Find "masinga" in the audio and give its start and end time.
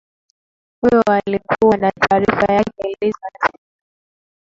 3.21-3.59